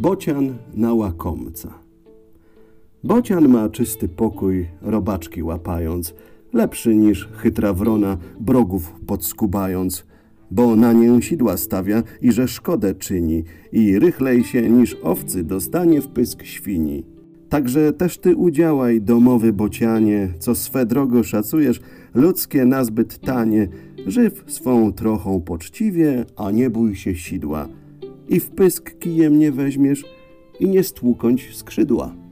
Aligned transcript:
Bocian 0.00 0.54
na 0.74 0.94
łakomca. 0.94 1.74
Bocian 3.04 3.48
ma 3.48 3.68
czysty 3.68 4.08
pokój, 4.08 4.66
robaczki 4.82 5.42
łapając, 5.42 6.14
lepszy 6.52 6.96
niż 6.96 7.28
chytra 7.32 7.72
wrona, 7.72 8.16
brogów 8.40 8.92
podskubając, 9.06 10.06
bo 10.50 10.76
na 10.76 10.92
nię 10.92 11.22
sidła 11.22 11.56
stawia 11.56 12.02
i 12.22 12.32
że 12.32 12.48
szkodę 12.48 12.94
czyni 12.94 13.44
i 13.72 13.98
rychlej 13.98 14.44
się 14.44 14.70
niż 14.70 14.96
owcy 15.02 15.44
dostanie 15.44 16.00
w 16.00 16.08
pysk 16.08 16.42
świni. 16.42 17.04
Także 17.48 17.92
też 17.92 18.18
ty 18.18 18.36
udziałaj, 18.36 19.00
domowy 19.00 19.52
bocianie, 19.52 20.28
co 20.38 20.54
swe 20.54 20.86
drogo 20.86 21.22
szacujesz, 21.22 21.80
ludzkie 22.14 22.64
nazbyt 22.64 23.18
tanie, 23.18 23.68
żyw 24.06 24.44
swą 24.46 24.92
trochą 24.92 25.40
poczciwie, 25.40 26.24
a 26.36 26.50
nie 26.50 26.70
bój 26.70 26.96
się 26.96 27.14
sidła. 27.14 27.68
I 28.28 28.40
w 28.40 28.50
pysk 28.50 28.98
kijem 28.98 29.38
nie 29.38 29.52
weźmiesz 29.52 30.04
i 30.60 30.68
nie 30.68 30.84
stłukąć 30.84 31.56
skrzydła. 31.56 32.27